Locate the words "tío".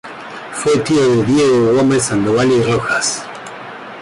0.79-1.07